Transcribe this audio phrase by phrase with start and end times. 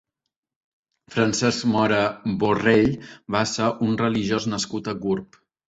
[1.15, 1.99] Francesc Mora
[2.45, 2.89] Borrell
[3.39, 5.43] va ser un religiós nascut a Gurb.